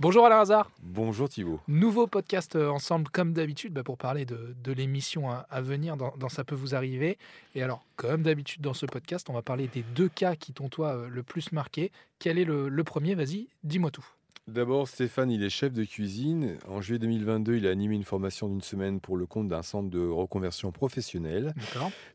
Bonjour 0.00 0.24
Alain 0.24 0.40
Hazard. 0.40 0.70
Bonjour 0.82 1.28
Thibault. 1.28 1.60
Nouveau 1.68 2.06
podcast 2.06 2.56
euh, 2.56 2.70
ensemble 2.70 3.10
comme 3.10 3.34
d'habitude 3.34 3.74
bah, 3.74 3.82
pour 3.82 3.98
parler 3.98 4.24
de, 4.24 4.56
de 4.64 4.72
l'émission 4.72 5.28
à, 5.28 5.46
à 5.50 5.60
venir 5.60 5.98
dans, 5.98 6.16
dans 6.16 6.30
Ça 6.30 6.42
peut 6.42 6.54
vous 6.54 6.74
arriver. 6.74 7.18
Et 7.54 7.62
alors, 7.62 7.84
comme 7.96 8.22
d'habitude 8.22 8.62
dans 8.62 8.72
ce 8.72 8.86
podcast, 8.86 9.28
on 9.28 9.34
va 9.34 9.42
parler 9.42 9.68
des 9.68 9.82
deux 9.94 10.08
cas 10.08 10.36
qui 10.36 10.54
t'ont 10.54 10.70
toi 10.70 10.94
euh, 10.94 11.08
le 11.10 11.22
plus 11.22 11.52
marqué. 11.52 11.92
Quel 12.18 12.38
est 12.38 12.46
le, 12.46 12.70
le 12.70 12.82
premier? 12.82 13.14
Vas-y, 13.14 13.48
dis-moi 13.62 13.90
tout. 13.90 14.06
D'abord, 14.48 14.88
Stéphane, 14.88 15.30
il 15.30 15.44
est 15.44 15.50
chef 15.50 15.74
de 15.74 15.84
cuisine. 15.84 16.56
En 16.66 16.80
juillet 16.80 16.98
2022, 16.98 17.56
il 17.56 17.66
a 17.66 17.70
animé 17.70 17.94
une 17.94 18.04
formation 18.04 18.48
d'une 18.48 18.62
semaine 18.62 19.00
pour 19.00 19.18
le 19.18 19.26
compte 19.26 19.48
d'un 19.48 19.60
centre 19.62 19.90
de 19.90 20.00
reconversion 20.00 20.72
professionnelle. 20.72 21.52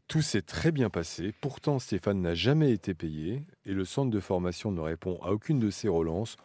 Tout 0.08 0.24
s'est 0.24 0.42
très 0.42 0.72
bien 0.72 0.90
passé. 0.90 1.36
Pourtant, 1.40 1.78
Stéphane 1.78 2.20
n'a 2.20 2.34
jamais 2.34 2.72
été 2.72 2.96
payé 2.96 3.44
et 3.68 3.74
le 3.74 3.86
centre 3.86 4.10
de 4.10 4.20
formation 4.20 4.72
ne 4.72 4.82
répond 4.82 5.20
à 5.22 5.30
aucune 5.30 5.60
de 5.60 5.70
ses 5.70 5.88
relances. 5.88 6.36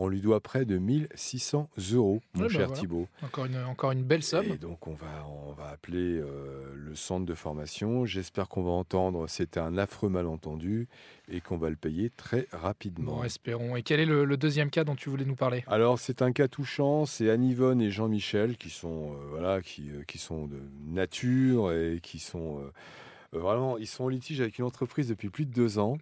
On 0.00 0.06
lui 0.06 0.20
doit 0.20 0.38
près 0.38 0.64
de 0.64 0.78
1600 0.78 1.68
euros, 1.92 2.20
mon 2.34 2.42
bah 2.42 2.48
cher 2.48 2.68
voilà. 2.68 2.80
Thibault. 2.80 3.08
Encore 3.24 3.46
une, 3.46 3.58
encore 3.64 3.90
une 3.90 4.04
belle 4.04 4.22
somme. 4.22 4.46
Et 4.46 4.56
donc, 4.56 4.86
on 4.86 4.94
va, 4.94 5.26
on 5.26 5.52
va 5.52 5.70
appeler 5.70 6.20
euh, 6.20 6.72
le 6.72 6.94
centre 6.94 7.26
de 7.26 7.34
formation. 7.34 8.06
J'espère 8.06 8.48
qu'on 8.48 8.62
va 8.62 8.70
entendre 8.70 9.26
c'était 9.28 9.58
un 9.58 9.76
affreux 9.76 10.08
malentendu 10.08 10.86
et 11.28 11.40
qu'on 11.40 11.56
va 11.56 11.68
le 11.68 11.74
payer 11.74 12.10
très 12.10 12.46
rapidement. 12.52 13.16
Bon, 13.16 13.24
espérons. 13.24 13.74
Et 13.74 13.82
quel 13.82 13.98
est 13.98 14.06
le, 14.06 14.24
le 14.24 14.36
deuxième 14.36 14.70
cas 14.70 14.84
dont 14.84 14.94
tu 14.94 15.10
voulais 15.10 15.24
nous 15.24 15.34
parler? 15.34 15.64
Alors 15.66 15.98
c'est 15.98 16.22
un 16.22 16.30
cas 16.30 16.46
touchant, 16.46 17.04
c'est 17.04 17.28
Anne-Yvonne 17.28 17.80
et 17.80 17.90
Jean-Michel 17.90 18.56
qui 18.56 18.70
sont 18.70 19.10
euh, 19.10 19.30
voilà 19.30 19.60
qui, 19.62 19.90
euh, 19.90 20.04
qui 20.06 20.18
sont 20.18 20.46
de 20.46 20.60
nature 20.86 21.72
et 21.72 21.98
qui 22.00 22.20
sont 22.20 22.62
vraiment 23.32 23.76
ils 23.78 23.88
sont 23.88 24.04
en 24.04 24.08
litige 24.08 24.40
avec 24.40 24.58
une 24.58 24.64
entreprise 24.64 25.08
depuis 25.08 25.28
plus 25.28 25.44
de 25.44 25.52
deux 25.52 25.80
ans 25.80 25.98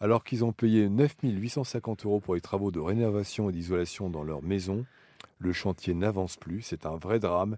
alors 0.00 0.24
qu'ils 0.24 0.44
ont 0.44 0.52
payé 0.52 0.88
9 0.88 1.16
850 1.22 2.04
euros 2.04 2.20
pour 2.20 2.34
les 2.34 2.40
travaux 2.40 2.70
de 2.70 2.80
rénovation 2.80 3.48
et 3.50 3.52
d'isolation 3.52 4.10
dans 4.10 4.22
leur 4.22 4.42
maison. 4.42 4.84
Le 5.38 5.52
chantier 5.52 5.94
n'avance 5.94 6.36
plus, 6.36 6.62
c'est 6.62 6.86
un 6.86 6.96
vrai 6.96 7.18
drame 7.18 7.56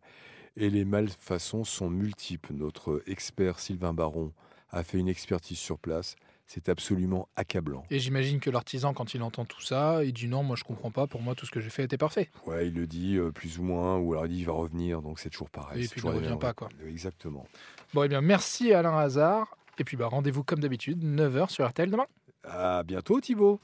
et 0.56 0.70
les 0.70 0.84
malfaçons 0.84 1.64
sont 1.64 1.88
multiples. 1.88 2.52
Notre 2.52 3.02
expert 3.06 3.58
Sylvain 3.60 3.94
Baron 3.94 4.32
a 4.70 4.82
fait 4.82 4.98
une 4.98 5.08
expertise 5.08 5.58
sur 5.58 5.78
place. 5.78 6.16
C'est 6.46 6.70
absolument 6.70 7.28
accablant. 7.36 7.84
Et 7.90 7.98
j'imagine 7.98 8.40
que 8.40 8.48
l'artisan, 8.48 8.94
quand 8.94 9.12
il 9.12 9.22
entend 9.22 9.44
tout 9.44 9.60
ça, 9.60 10.02
il 10.02 10.14
dit 10.14 10.28
non, 10.28 10.42
moi 10.42 10.56
je 10.56 10.64
comprends 10.64 10.90
pas, 10.90 11.06
pour 11.06 11.20
moi 11.20 11.34
tout 11.34 11.44
ce 11.44 11.50
que 11.50 11.60
j'ai 11.60 11.68
fait 11.68 11.84
était 11.84 11.98
parfait. 11.98 12.30
Ouais, 12.46 12.68
il 12.68 12.74
le 12.74 12.86
dit 12.86 13.16
euh, 13.18 13.30
plus 13.30 13.58
ou 13.58 13.62
moins, 13.62 13.98
ou 13.98 14.12
alors 14.12 14.24
il 14.24 14.32
dit 14.32 14.38
il 14.38 14.46
va 14.46 14.54
revenir, 14.54 15.02
donc 15.02 15.18
c'est 15.18 15.28
toujours 15.28 15.50
pareil. 15.50 15.84
Et 15.84 15.88
puis 15.88 16.00
il 16.02 16.08
ne 16.08 16.14
revient 16.14 16.38
pas, 16.40 16.54
règles. 16.58 16.88
Exactement. 16.88 17.46
Bon, 17.92 18.02
eh 18.02 18.08
bien, 18.08 18.22
merci 18.22 18.72
Alain 18.72 18.96
Hazard. 18.96 19.58
Et 19.78 19.84
puis 19.84 19.98
bah, 19.98 20.06
rendez-vous 20.06 20.42
comme 20.42 20.60
d'habitude, 20.60 21.04
9h 21.04 21.50
sur 21.50 21.68
RTL 21.68 21.90
demain. 21.90 22.06
À 22.50 22.82
bientôt 22.82 23.20
Thibaut 23.20 23.60